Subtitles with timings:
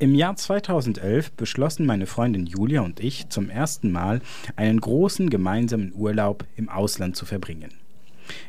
[0.00, 4.20] Im Jahr 2011 beschlossen meine Freundin Julia und ich zum ersten Mal
[4.54, 7.74] einen großen gemeinsamen Urlaub im Ausland zu verbringen.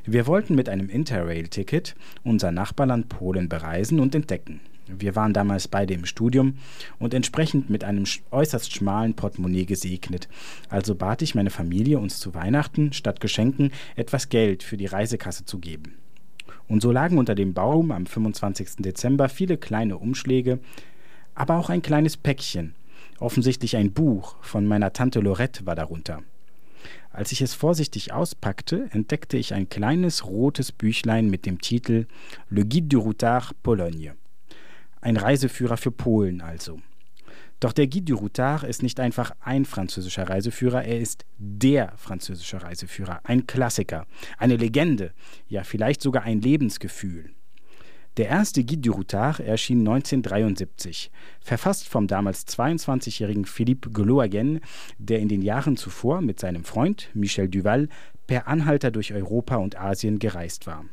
[0.06, 4.60] Wir wollten mit einem Interrail-Ticket unser Nachbarland Polen bereisen und entdecken.
[4.88, 6.60] Wir waren damals beide im Studium
[7.00, 10.30] und entsprechend mit einem äußerst schmalen Portemonnaie gesegnet.
[10.70, 15.46] Also bat ich meine Familie, uns zu Weihnachten statt Geschenken etwas Geld für die Reisekasse
[15.46, 15.96] zu geben.
[16.68, 18.78] Und so lagen unter dem Baum am 25.
[18.78, 20.60] Dezember viele kleine Umschläge,
[21.40, 22.76] aber auch ein kleines Päckchen.
[23.18, 26.22] Offensichtlich ein Buch von meiner Tante Lorette war darunter.
[27.12, 32.08] Als ich es vorsichtig auspackte, entdeckte ich ein kleines rotes Büchlein mit dem Titel
[32.50, 34.16] Le Guide du Routard Pologne.
[35.00, 36.82] Ein Reiseführer für Polen also.
[37.62, 42.62] Doch der Guide du Routard ist nicht einfach ein französischer Reiseführer, er ist der französische
[42.62, 45.14] Reiseführer, ein Klassiker, eine Legende,
[45.48, 47.32] ja vielleicht sogar ein Lebensgefühl.
[48.18, 54.60] Der erste Guide du Routard erschien 1973, verfasst vom damals 22-jährigen Philippe Glohagen,
[54.98, 57.88] der in den Jahren zuvor mit seinem Freund Michel Duval
[58.28, 60.86] per Anhalter durch Europa und Asien gereist war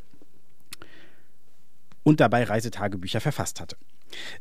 [2.07, 3.77] und dabei Reisetagebücher verfasst hatte.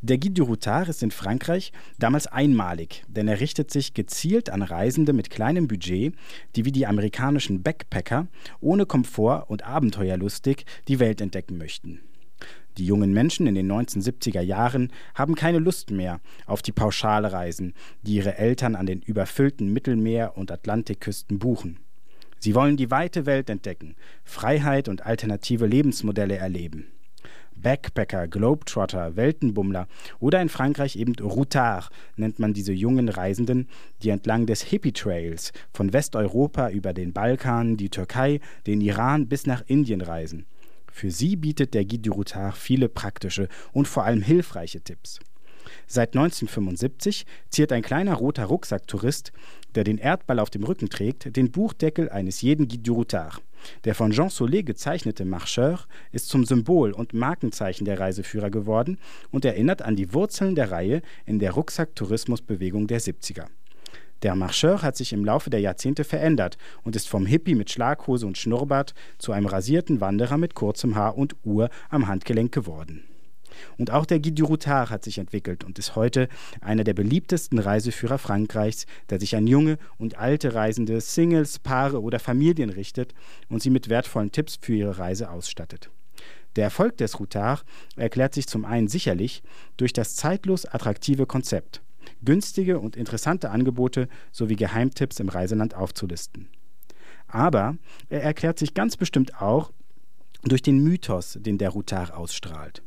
[0.02, 4.62] Der Guide du Routard ist in Frankreich damals einmalig, denn er richtet sich gezielt an
[4.62, 6.14] Reisende mit kleinem Budget,
[6.56, 8.28] die wie die amerikanischen Backpacker
[8.62, 12.02] ohne Komfort und abenteuerlustig die Welt entdecken möchten.
[12.78, 18.16] Die jungen Menschen in den 1970er Jahren haben keine Lust mehr auf die Pauschalreisen, die
[18.16, 21.80] ihre Eltern an den überfüllten Mittelmeer- und Atlantikküsten buchen.
[22.40, 26.88] Sie wollen die weite Welt entdecken, Freiheit und alternative Lebensmodelle erleben.
[27.56, 29.88] Backpacker, Globetrotter, Weltenbummler
[30.20, 33.70] oder in Frankreich eben Routard nennt man diese jungen Reisenden,
[34.04, 39.64] die entlang des Hippie-Trails von Westeuropa über den Balkan, die Türkei, den Iran bis nach
[39.66, 40.45] Indien reisen.
[40.96, 45.20] Für sie bietet der Guide du Routard viele praktische und vor allem hilfreiche Tipps.
[45.88, 49.34] Seit 1975 ziert ein kleiner roter Rucksacktourist,
[49.76, 53.42] der den Erdball auf dem Rücken trägt, den Buchdeckel eines jeden Guide du Routard.
[53.84, 55.82] Der von Jean Solé gezeichnete Marcheur
[56.14, 58.98] ist zum Symbol und Markenzeichen der Reiseführer geworden
[59.32, 63.48] und erinnert an die Wurzeln der Reihe in der Rucksacktourismusbewegung der 70er.
[64.25, 68.25] Der Marcheur hat sich im Laufe der Jahrzehnte verändert und ist vom Hippie mit Schlaghose
[68.25, 73.03] und Schnurrbart zu einem rasierten Wanderer mit kurzem Haar und Uhr am Handgelenk geworden.
[73.77, 76.27] Und auch der Guide du Routard hat sich entwickelt und ist heute
[76.59, 82.17] einer der beliebtesten Reiseführer Frankreichs, der sich an junge und alte Reisende, Singles, Paare oder
[82.17, 83.13] Familien richtet
[83.49, 85.92] und sie mit wertvollen Tipps für ihre Reise ausstattet.
[86.55, 87.63] Der Erfolg des Routard
[87.95, 89.43] erklärt sich zum einen sicherlich
[89.77, 91.83] durch das zeitlos attraktive Konzept
[92.25, 96.49] günstige und interessante Angebote sowie Geheimtipps im Reiseland aufzulisten.
[97.27, 97.77] Aber
[98.09, 99.71] er erklärt sich ganz bestimmt auch
[100.43, 102.83] durch den Mythos, den der Routard ausstrahlt.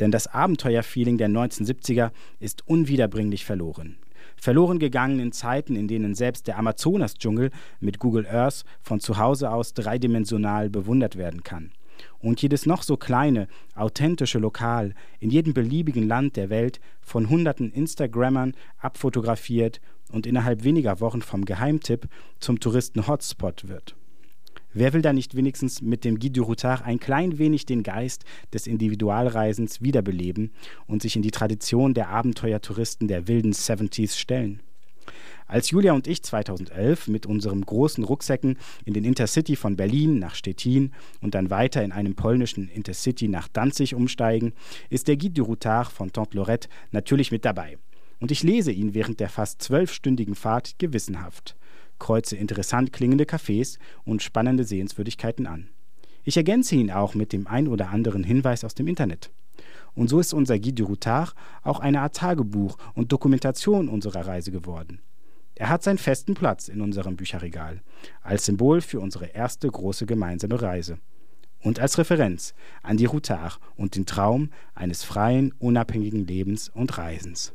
[0.00, 3.98] Denn das Abenteuerfeeling der 1970er ist unwiederbringlich verloren.
[4.36, 9.50] Verloren gegangen in Zeiten, in denen selbst der Amazonas-Dschungel mit Google Earth von zu Hause
[9.50, 11.72] aus dreidimensional bewundert werden kann
[12.18, 17.72] und jedes noch so kleine, authentische Lokal in jedem beliebigen Land der Welt von hunderten
[17.72, 19.80] Instagrammern abfotografiert
[20.10, 23.96] und innerhalb weniger Wochen vom Geheimtipp zum Touristen-Hotspot wird.
[24.72, 28.24] Wer will da nicht wenigstens mit dem Guide du Routard ein klein wenig den Geist
[28.52, 30.52] des Individualreisens wiederbeleben
[30.86, 34.60] und sich in die Tradition der Abenteuertouristen der wilden 70s stellen?
[35.50, 40.36] Als Julia und ich 2011 mit unseren großen Rucksäcken in den Intercity von Berlin nach
[40.36, 44.52] Stettin und dann weiter in einem polnischen Intercity nach Danzig umsteigen,
[44.90, 47.78] ist der Guide du Routard von Tante Lorette natürlich mit dabei.
[48.20, 51.56] Und ich lese ihn während der fast zwölfstündigen Fahrt gewissenhaft,
[51.98, 55.66] kreuze interessant klingende Cafés und spannende Sehenswürdigkeiten an.
[56.22, 59.32] Ich ergänze ihn auch mit dem ein oder anderen Hinweis aus dem Internet.
[59.96, 61.34] Und so ist unser Guide du Routard
[61.64, 65.00] auch eine Art Tagebuch und Dokumentation unserer Reise geworden.
[65.60, 67.82] Er hat seinen festen Platz in unserem Bücherregal,
[68.22, 70.98] als Symbol für unsere erste große gemeinsame Reise
[71.62, 77.52] und als Referenz an die Routard und den Traum eines freien, unabhängigen Lebens und Reisens.